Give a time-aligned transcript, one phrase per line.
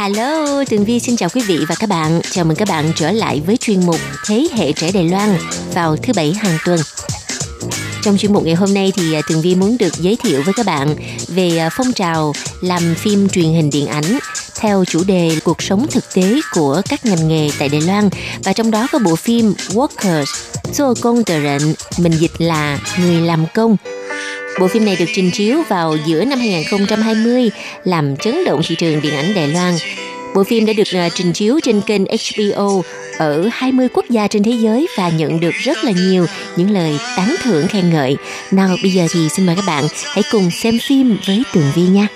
[0.00, 2.20] Hello, Tường Vi xin chào quý vị và các bạn.
[2.30, 5.36] Chào mừng các bạn trở lại với chuyên mục Thế hệ trẻ Đài Loan
[5.74, 6.80] vào thứ bảy hàng tuần.
[8.02, 10.54] Trong chuyên mục ngày hôm nay thì à, Tường Vi muốn được giới thiệu với
[10.54, 10.94] các bạn
[11.28, 14.18] về à, phong trào làm phim truyền hình điện ảnh
[14.60, 18.08] theo chủ đề cuộc sống thực tế của các ngành nghề tại Đài Loan
[18.44, 20.24] và trong đó có bộ phim Workers,
[20.74, 23.76] 做 công tờ rệnh, mình dịch là người làm công
[24.58, 27.50] Bộ phim này được trình chiếu vào giữa năm 2020
[27.84, 29.74] làm chấn động thị trường điện ảnh Đài Loan.
[30.34, 32.82] Bộ phim đã được à, trình chiếu trên kênh HBO
[33.18, 36.26] ở 20 quốc gia trên thế giới và nhận được rất là nhiều
[36.56, 38.16] những lời tán thưởng khen ngợi.
[38.50, 41.82] Nào, bây giờ thì xin mời các bạn hãy cùng xem phim với Tường Vi
[41.82, 42.06] nha.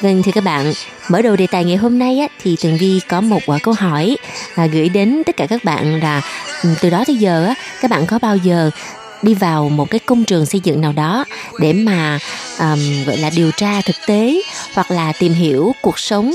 [0.00, 0.72] Vâng thưa các bạn,
[1.08, 3.74] mở đầu đề tài ngày hôm nay á, thì Tường Vi có một uh, câu
[3.74, 4.16] hỏi
[4.54, 6.22] à, gửi đến tất cả các bạn là
[6.62, 8.70] ừ, từ đó tới giờ á, các bạn có bao giờ
[9.22, 11.24] đi vào một cái công trường xây dựng nào đó
[11.60, 12.18] để mà
[12.58, 14.42] um, gọi là điều tra thực tế
[14.74, 16.32] hoặc là tìm hiểu cuộc sống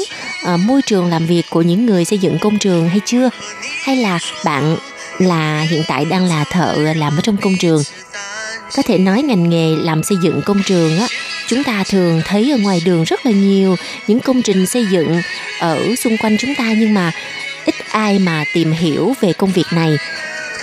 [0.54, 3.30] uh, môi trường làm việc của những người xây dựng công trường hay chưa?
[3.84, 4.78] Hay là bạn
[5.20, 7.84] là hiện tại đang là thợ làm ở trong công trường?
[8.76, 11.08] Có thể nói ngành nghề làm xây dựng công trường á
[11.52, 13.76] chúng ta thường thấy ở ngoài đường rất là nhiều
[14.08, 15.22] những công trình xây dựng
[15.60, 17.12] ở xung quanh chúng ta, nhưng mà
[17.66, 19.98] ít ai mà tìm hiểu về công việc này.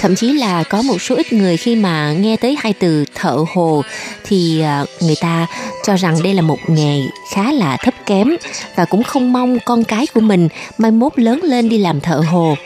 [0.00, 3.44] Thậm chí là có một số ít người khi mà nghe tới hai từ thợ
[3.54, 3.82] hồ
[4.24, 5.46] thì à, người ta
[5.86, 7.00] cho rằng đây là một nghề
[7.34, 8.36] khá là thấp kém
[8.76, 10.48] và cũng không mong con cái của mình
[10.78, 12.56] mai mốt lớn lên đi làm thợ hồ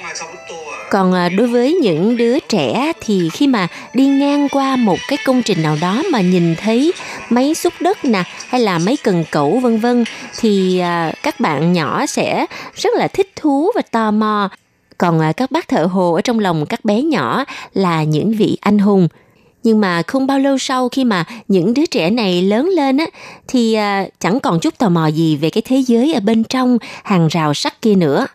[0.92, 5.18] còn à, đối với những đứa trẻ thì khi mà đi ngang qua một cái
[5.24, 6.92] công trình nào đó mà nhìn thấy
[7.30, 10.04] máy xúc đất nè, hay là máy cần cẩu, vân vân,
[10.40, 14.48] thì à, các bạn nhỏ sẽ rất là thích thú và tò mò.
[14.98, 18.58] Còn à, các bác thợ hồ ở trong lòng các bé nhỏ là những vị
[18.60, 19.08] anh hùng.
[19.62, 23.06] Nhưng mà không bao lâu sau khi mà những đứa trẻ này lớn lên á,
[23.48, 23.76] thì
[24.20, 27.54] chẳng còn chút tò mò gì về cái thế giới ở bên trong, hàng rào
[27.54, 28.26] sắt kia nữa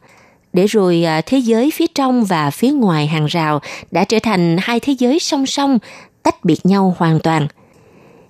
[0.57, 4.57] để rồi à, thế giới phía trong và phía ngoài hàng rào đã trở thành
[4.59, 5.79] hai thế giới song song,
[6.23, 7.47] tách biệt nhau hoàn toàn.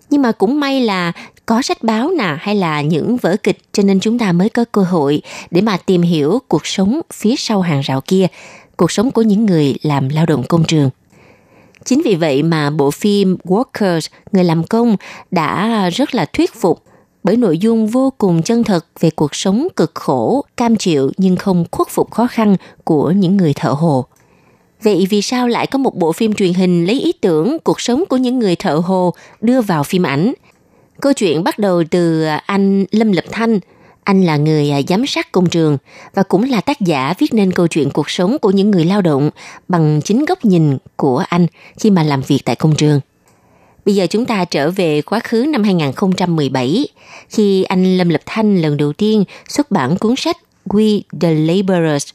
[0.10, 1.12] Nhưng mà cũng may là
[1.46, 4.66] có sách báo nè, hay là những vở kịch, cho nên chúng ta mới có
[4.72, 5.22] cơ hội
[5.52, 8.28] để mà tìm hiểu cuộc sống phía sau hàng rào kia,
[8.78, 10.90] cuộc sống của những người làm lao động công trường.
[11.86, 14.96] Chính vì vậy mà bộ phim Workers người làm công,
[15.32, 16.84] đã rất là thuyết phục
[17.24, 21.36] bởi nội dung vô cùng chân thật về cuộc sống cực khổ, cam chịu nhưng
[21.36, 24.06] không khuất phục khó khăn của những người thợ hồ.
[24.84, 28.04] Vậy vì sao lại có một bộ phim truyền hình lấy ý tưởng cuộc sống
[28.10, 30.34] của những người thợ hồ đưa vào phim ảnh?
[31.02, 33.60] Câu chuyện bắt đầu từ à, anh Lâm Lập Thanh.
[34.04, 35.78] Anh là người à, giám sát công trường
[36.14, 39.02] và cũng là tác giả viết nên câu chuyện cuộc sống của những người lao
[39.02, 39.30] động
[39.68, 41.48] bằng chính góc nhìn của anh
[41.80, 43.00] khi mà làm việc tại công trường.
[43.88, 46.88] Bây giờ chúng ta trở về quá khứ năm 2017,
[47.30, 52.10] khi anh Lâm Lập Thanh lần đầu tiên xuất bản cuốn sách We the Laborers,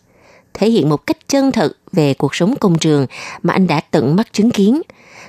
[0.54, 3.06] thể hiện một cách chân thật về cuộc sống công trường
[3.42, 4.82] mà anh đã tận mắt chứng kiến.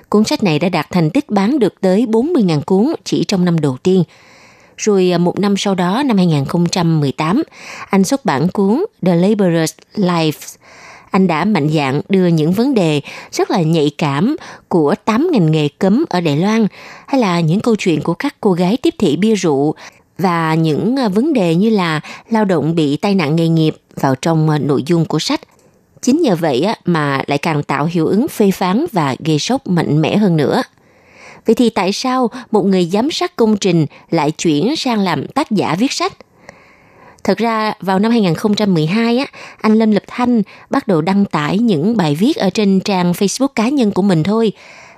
[0.10, 3.60] Cuốn sách này đã đạt thành tích bán được tới 40.000 cuốn chỉ trong năm
[3.60, 4.04] đầu tiên.
[4.78, 7.44] Rồi à, một năm sau đó, năm 2018,
[7.90, 10.56] anh xuất bản cuốn The Laborers Lives,
[11.14, 13.02] anh đã mạnh dạn đưa những vấn đề
[13.32, 14.36] rất là nhạy cảm
[14.68, 16.68] của 8 ngành nghề cấm ở Đài Loan,
[17.08, 19.76] hay là những câu chuyện của các cô gái tiếp thị bia rượu
[20.18, 24.16] và những à, vấn đề như là lao động bị tai nạn nghề nghiệp vào
[24.16, 25.42] trong à, nội dung của sách.
[26.02, 30.02] Chính nhờ vậy mà lại càng tạo hiệu ứng phê phán và gây sốc mạnh
[30.02, 30.64] mẽ hơn nữa.
[31.46, 35.52] Vậy thì tại sao một người giám sát công trình lại chuyển sang làm tác
[35.52, 36.14] giả viết sách?
[37.24, 39.26] Thật ra vào năm 2012 á,
[39.62, 43.48] anh Lâm Lập Thanh bắt đầu đăng tải những bài viết ở trên trang Facebook
[43.48, 44.52] cá nhân của mình thôi.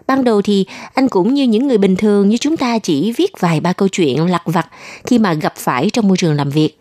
[0.07, 3.31] Ban đầu thì anh cũng như những người bình thường như chúng ta chỉ viết
[3.39, 4.67] vài ba câu chuyện lặt vặt
[5.05, 6.79] khi mà gặp phải trong môi trường làm việc.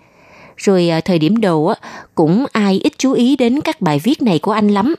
[0.56, 4.23] Rồi à, thời điểm đầu á, cũng ai ít chú ý đến các bài viết
[4.23, 4.94] này của anh lắm.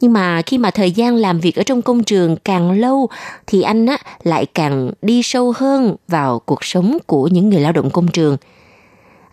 [0.00, 3.08] Nhưng mà khi mà thời gian làm việc ở trong công trường càng lâu
[3.46, 7.72] thì anh á, lại càng đi sâu hơn vào cuộc sống của những người lao
[7.72, 8.36] động công trường.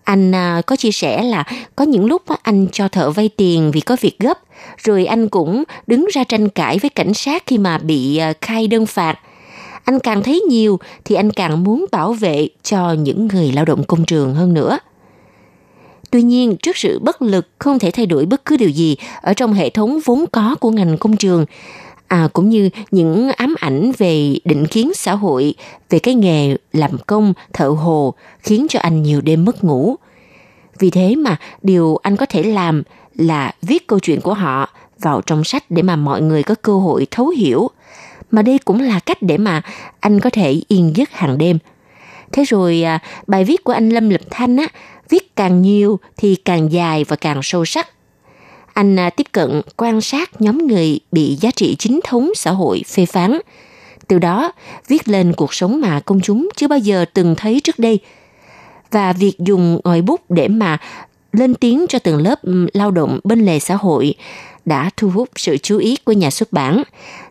[0.04, 1.44] Anh à, có chia sẻ là
[1.76, 4.40] có những lúc anh cho thợ vay tiền vì có việc gấp,
[4.78, 8.68] rồi anh cũng đứng ra tranh cãi với cảnh sát khi mà bị à, khai
[8.68, 9.20] đơn phạt.
[9.84, 13.84] Anh càng thấy nhiều thì anh càng muốn bảo vệ cho những người lao động
[13.84, 14.80] công trường hơn nữa.
[16.12, 19.34] Tuy nhiên, trước sự bất lực không thể thay đổi bất cứ điều gì ở
[19.34, 21.46] trong hệ thống vốn có của ngành công trường,
[22.14, 25.54] à, cũng như những ám ảnh về định kiến xã hội,
[25.90, 29.96] về cái nghề làm công, thợ hồ, khiến cho anh nhiều đêm mất ngủ.
[30.80, 32.84] Vì thế mà điều anh có thể làm
[33.16, 34.70] là viết câu chuyện của họ
[35.00, 37.70] vào trong sách để mà mọi người có cơ hội thấu hiểu.
[38.32, 39.62] Mà đây cũng là cách để mà
[40.00, 41.58] anh có thể yên giấc hàng đêm.
[42.32, 44.68] Thế rồi à, bài viết của anh Lâm Lập Thanh á,
[45.10, 47.88] viết càng nhiều thì càng dài và càng sâu sắc.
[48.74, 52.84] Anh à, tiếp cận quan sát nhóm người bị giá trị chính thống xã hội
[52.88, 53.40] phê phán.
[54.08, 54.52] Từ đó,
[54.88, 58.00] viết lên cuộc sống mà công chúng chưa bao giờ từng thấy trước đây.
[58.92, 60.78] Và việc dùng ngòi bút để mà
[61.34, 62.40] lên tiếng cho từng lớp
[62.74, 64.16] lao động bên lề xã hội
[64.66, 66.84] đã thu hút sự chú ý của nhà xuất bản.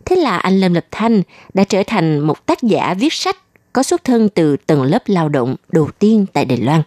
[0.04, 1.22] Thế là anh Lâm Lập Thanh
[1.54, 3.36] đã trở thành một tác giả viết sách
[3.72, 6.82] có xuất thân từ tầng lớp lao động đầu tiên tại Đài Loan.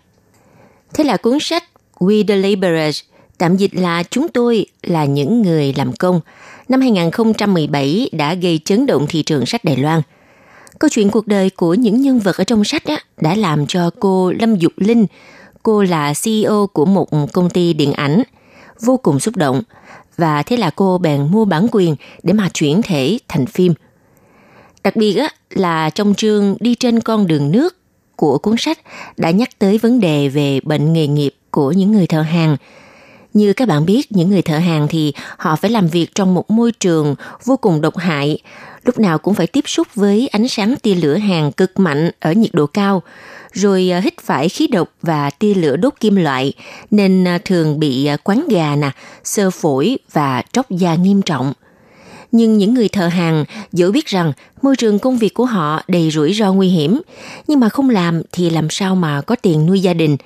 [0.94, 1.64] Thế là cuốn sách
[2.00, 3.02] We the Laborers,
[3.38, 6.22] tạm dịch là Chúng tôi là những người làm công,
[6.70, 10.02] năm 2017 đã gây chấn động thị trường sách Đài Loan.
[10.80, 13.90] Câu chuyện cuộc đời của những nhân vật ở trong sách á, đã làm cho
[14.00, 15.06] cô Lâm Dục Linh,
[15.64, 18.24] cô là CEO của một công ty điện ảnh,
[18.82, 19.62] vô cùng xúc động.
[20.18, 23.74] Và thế là cô bèn mua bản quyền để mà chuyển thể thành phim.
[24.84, 27.78] Đặc biệt á, là trong chương Đi trên con đường nước
[28.16, 28.80] của cuốn sách
[29.18, 32.58] đã nhắc tới vấn đề về bệnh nghề nghiệp của những người thợ hàng.
[33.36, 36.52] Như các bạn biết, những người thợ hàng thì họ phải làm việc trong một
[36.52, 38.40] môi trường vô cùng độc hại,
[38.84, 42.32] lúc nào cũng phải tiếp xúc với ánh sáng tia lửa hàng cực mạnh ở
[42.32, 43.04] nhiệt độ cao,
[43.52, 46.54] rồi à, hít phải khí độc và tia lửa đốt kim loại,
[46.92, 48.92] nên à, thường bị à, quán gà nè,
[49.24, 51.54] sơ phổi và tróc da nghiêm trọng–
[52.36, 56.12] nhưng những người thợ hàng dẫu biết rằng môi trường công việc của họ đầy
[56.12, 57.02] rủi ro nguy hiểm,
[57.48, 60.18] nhưng mà không làm thì làm sao mà có tiền nuôi gia đình.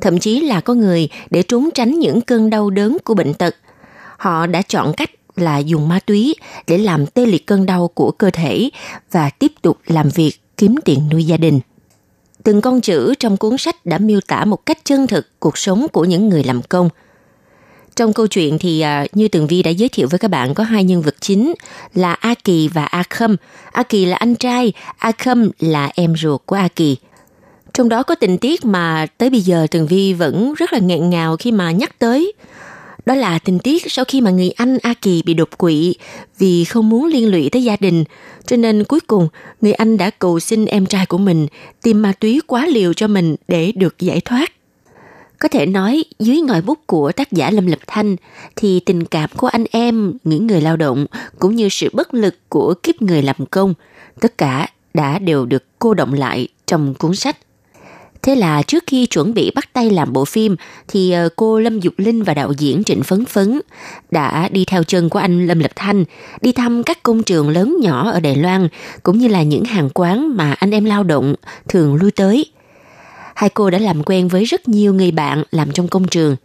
[0.00, 3.56] Thậm chí là có người để trốn tránh những cơn đau đớn của bệnh tật.
[4.16, 6.34] Họ đã chọn cách là dùng ma túy
[6.66, 8.70] để làm tê liệt cơn đau của cơ thể
[9.12, 11.60] và tiếp tục làm việc kiếm tiền nuôi gia đình.
[12.42, 15.86] Từng con chữ trong cuốn sách đã miêu tả một cách chân thực cuộc sống
[15.92, 16.88] của những người làm công–
[17.96, 20.64] trong câu chuyện thì à, như Tường Vi đã giới thiệu với các bạn có
[20.64, 21.54] hai nhân vật chính
[21.94, 23.36] là A Kỳ và A Khâm.
[23.72, 26.96] A Kỳ là anh trai, A Khâm là em ruột của A Kỳ.
[27.76, 31.10] Trong đó có tình tiết mà tới bây giờ Tường Vi vẫn rất là nghẹn
[31.10, 32.32] ngào khi mà nhắc tới.
[33.06, 35.94] Đó là tình tiết sau khi mà người anh A Kỳ bị đột quỵ
[36.38, 38.04] vì không muốn liên lụy tới gia đình.
[38.46, 39.28] Cho nên cuối cùng,
[39.60, 41.46] người anh đã cầu xin em trai của mình
[41.82, 44.52] tìm ma túy quá liều cho mình để được giải thoát.
[45.38, 48.16] Có thể nói dưới ngòi bút của tác giả Lâm Lập Thanh
[48.56, 51.06] thì tình cảm của anh em, những người lao động
[51.38, 53.74] cũng như sự bất lực của kiếp người làm công,
[54.20, 57.36] tất cả đã đều được cô động lại trong cuốn sách.
[58.26, 60.56] Thế là trước khi chuẩn bị bắt tay làm bộ phim
[60.88, 63.60] thì ờ, cô Lâm Dục Linh và đạo diễn Trịnh Phấn Phấn
[64.10, 66.04] đã đi theo chân của anh Lâm Lập Thanh
[66.40, 68.68] đi thăm các công trường lớn nhỏ ở Đài Loan
[69.02, 71.34] cũng như là những hàng quán mà anh em lao động
[71.68, 72.46] thường lui tới
[73.34, 76.36] hai cô đã làm quen với rất nhiều người bạn làm trong công trường.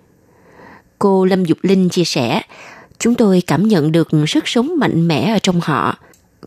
[0.99, 2.41] Cô Lâm Dục Linh chia sẻ,
[2.99, 5.97] chúng tôi cảm nhận được sức sống mạnh mẽ ở trong họ,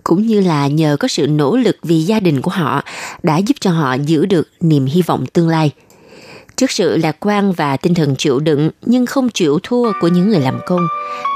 [0.05, 2.83] cũng như là nhờ có sự nỗ lực vì gia đình của họ
[3.23, 5.71] đã giúp cho họ giữ được niềm hy vọng tương lai.
[6.57, 10.29] Trước sự lạc quan và tinh thần chịu đựng nhưng không chịu thua của những
[10.29, 10.87] người làm công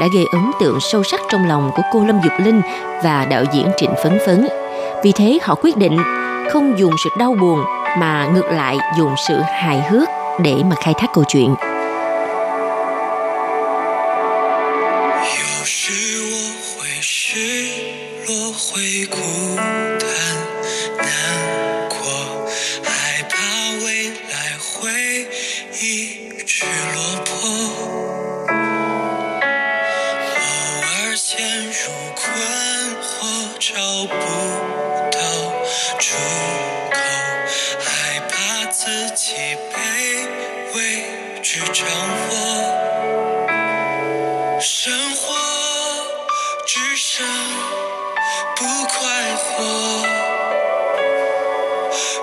[0.00, 2.61] đã gây ấn tượng sâu sắc trong lòng của cô Lâm Dục Linh
[3.05, 4.49] và đạo diễn Trịnh Phấn Phấn.
[5.05, 5.99] Vì thế họ quyết định
[6.50, 7.65] không dùng sự đau buồn
[7.99, 10.09] mà ngược lại dùng sự hài hước
[10.43, 11.55] để mà khai thác câu chuyện.
[32.38, 32.40] 困
[33.02, 33.75] 惑，找
[34.07, 34.14] 不
[35.11, 35.18] 到
[35.99, 36.14] 出
[36.92, 36.95] 口，
[37.80, 39.35] 害怕自己
[39.75, 39.76] 被
[40.75, 40.78] 未
[41.42, 41.87] 知掌
[42.30, 42.33] 握。
[44.61, 45.35] 生活
[46.66, 47.26] 只剩
[48.57, 48.97] 不快
[49.37, 49.47] 活。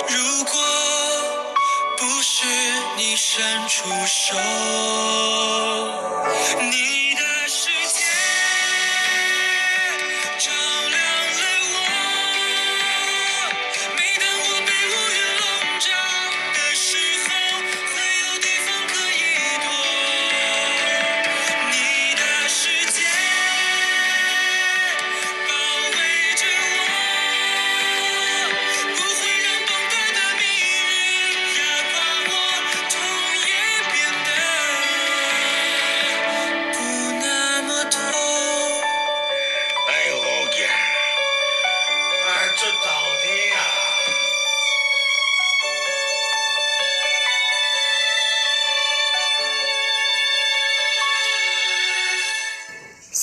[0.07, 0.53] 如果
[1.97, 2.45] 不是
[2.97, 4.35] 你伸出出手。
[6.59, 6.94] 你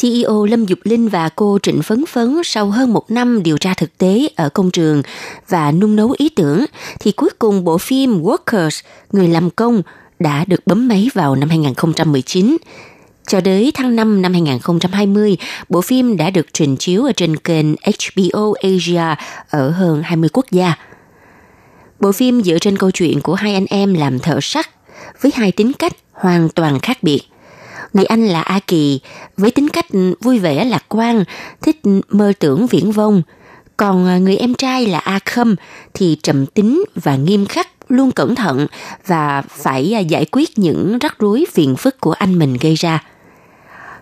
[0.02, 3.74] CEO Lâm Dục Linh và cô Trịnh Phấn Phấn sau hơn một năm điều tra
[3.74, 5.02] thực tế ở công trường
[5.48, 6.64] và nung nấu ý tưởng
[7.00, 8.82] thì cuối cùng bộ phim Workers,
[9.12, 9.82] Người làm công
[10.18, 12.56] đã được bấm máy vào năm 2019.
[13.26, 15.36] Cho đến tháng 5 năm 2020,
[15.68, 20.46] bộ phim đã được trình chiếu ở trên kênh HBO Asia ở hơn 20 quốc
[20.50, 20.74] gia.
[22.00, 24.70] Bộ phim dựa trên câu chuyện của hai anh em làm thợ sắt
[25.20, 27.20] với hai tính cách hoàn toàn khác biệt.
[27.92, 29.00] Người anh là A Kỳ
[29.36, 31.24] với tính cách ừ, vui vẻ lạc quan,
[31.62, 33.22] thích ừ, mơ tưởng viễn vông.
[33.76, 35.56] Còn ờ, người em trai là A Khâm
[35.94, 38.66] thì trầm tính và nghiêm khắc, luôn cẩn thận
[39.06, 43.02] và phải ờ, giải quyết những rắc rối phiền phức của anh mình gây ra.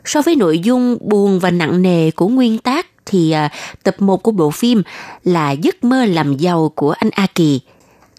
[0.05, 3.49] So với nội dung buồn và nặng nề của nguyên tác thì ờ,
[3.83, 4.83] tập 1 của bộ phim
[5.25, 7.61] là giấc mơ làm giàu của anh A Kỳ.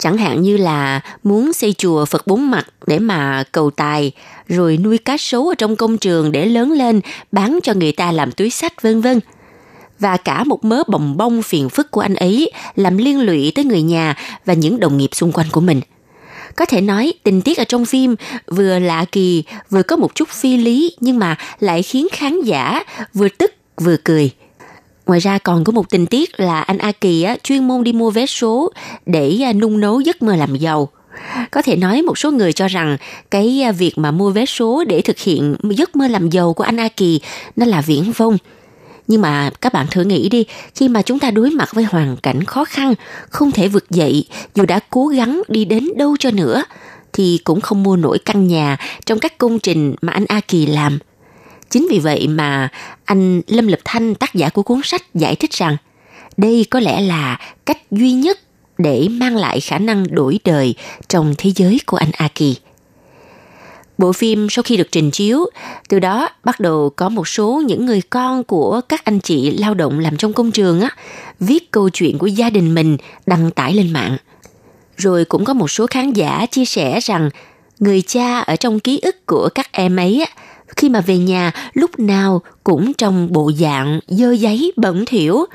[0.02, 4.12] Chẳng hạn như là muốn xây chùa Phật bốn mặt để mà cầu tài,
[4.48, 8.12] rồi nuôi cá sấu ở trong công trường để lớn lên, bán cho người ta
[8.12, 9.20] làm túi sách vân vân.
[10.00, 13.66] Và cả một mớ bồng bông phiền phức của anh ấy làm liên lụy tới
[13.66, 14.16] người nhà
[14.46, 15.82] và những đồng nghiệp xung quanh của mình.
[16.56, 18.16] Có thể nói tình tiết ở trong phim
[18.48, 22.84] vừa lạ kỳ, vừa có một chút phi lý nhưng mà lại khiến khán giả
[23.14, 24.32] vừa tức vừa cười.
[25.06, 27.94] Ngoài ra còn có một tình tiết là anh A Kỳ á, chuyên môn đi
[27.94, 28.72] mua vé số
[29.06, 30.90] để à, nung nấu giấc mơ làm giàu.
[31.52, 32.98] Có thể nói một số người cho rằng
[33.32, 36.64] cái à, việc mà mua vé số để thực hiện giấc mơ làm giàu của
[36.64, 37.20] anh A Kỳ
[37.56, 38.38] nó là viễn vông.
[39.08, 42.18] Nhưng mà các bạn thử nghĩ đi, khi mà chúng ta đối mặt với hoàn
[42.18, 42.94] cảnh khó khăn,
[43.30, 46.64] không thể vượt dậy, dù đã cố gắng đi đến đâu cho nữa,
[47.14, 50.66] thì cũng không mua nổi căn nhà trong các công trình mà anh A Kỳ
[50.66, 51.00] làm.
[51.72, 52.70] Chính vì vậy mà
[53.06, 55.78] anh Lâm Lập Thanh, tác giả của cuốn sách giải thích rằng
[56.38, 58.40] đây có lẽ là cách duy nhất
[58.78, 60.76] để mang lại khả năng đổi đời
[61.08, 62.58] trong thế giới của anh Aki.
[63.98, 65.46] Bộ phim sau khi được trình chiếu,
[65.90, 69.74] từ đó bắt đầu có một số những người con của các anh chị lao
[69.74, 70.90] động làm trong công trường á,
[71.40, 74.18] viết câu chuyện của gia đình mình đăng tải lên mạng.
[74.98, 77.30] Rồi cũng có một số khán giả chia sẻ rằng
[77.80, 80.44] người cha ở trong ký ức của các em ấy á,
[80.78, 85.46] khi mà về nhà lúc nào cũng trong bộ dạng dơ giấy bẩn thỉu,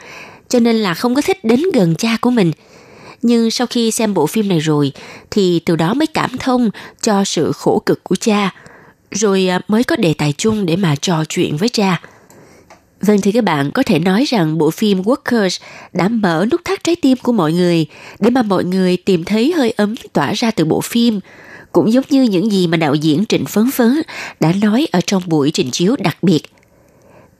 [0.48, 2.52] cho nên là không có thích đến gần cha của mình.
[3.22, 4.92] Nhưng sau khi xem bộ phim này rồi
[5.30, 6.70] thì từ đó mới cảm thông
[7.02, 8.54] cho sự khổ cực của cha,
[9.10, 12.00] rồi à, mới có đề tài chung để mà trò chuyện với cha.
[13.00, 15.60] Vâng thì các bạn có thể nói rằng bộ phim Workers
[15.92, 17.86] đã mở nút thắt trái tim của mọi người
[18.20, 21.20] để mà mọi người tìm thấy hơi ấm tỏa ra từ bộ phim.
[21.76, 24.02] Cũng giống như những gì mà đạo diễn Trịnh Phấn Phấn
[24.40, 26.42] đã nói ở trong buổi trình chiếu đặc biệt.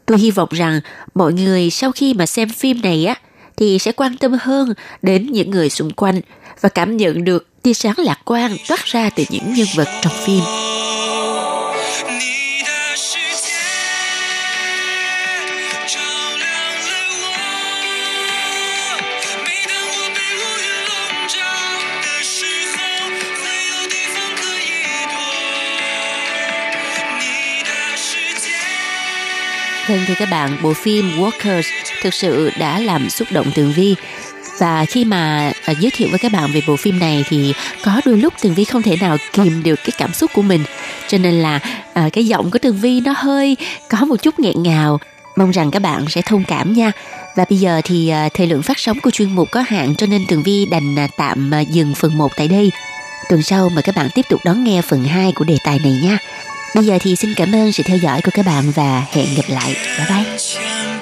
[0.06, 0.80] Tôi hy vọng rằng
[1.14, 3.14] mọi người sau khi mà xem phim này á,
[3.56, 6.20] thì sẽ quan tâm hơn đến những người xung quanh
[6.60, 10.12] và cảm nhận được tia sáng lạc quan toát ra từ những nhân vật trong
[10.26, 10.40] phim.
[29.88, 31.62] Vâng thưa các bạn, bộ phim Workers
[32.02, 33.94] thực sự đã làm xúc động Tường Vi.
[34.58, 38.00] Và khi mà à, giới thiệu với các bạn về bộ phim này thì có
[38.04, 40.64] đôi lúc Tường Vi không thể nào kìm được cái cảm xúc của mình.
[41.08, 41.60] Cho nên là
[41.94, 43.56] à, cái giọng của Tường Vi nó hơi
[43.88, 45.00] có một chút nghẹn ngào.
[45.36, 46.92] Mong rằng các bạn sẽ thông cảm nha.
[47.36, 50.06] Và bây giờ thì à, thời lượng phát sóng của chuyên mục có hạn cho
[50.06, 52.72] nên Tường Vi đành à, tạm à, dừng phần 1 tại đây.
[53.28, 56.00] Tuần sau mời các bạn tiếp tục đón nghe phần 2 của đề tài này
[56.02, 56.18] nha.
[56.74, 59.44] Bây giờ thì xin cảm ơn sự theo dõi của các bạn và hẹn gặp
[59.48, 59.76] lại.
[59.98, 60.95] Bye bye.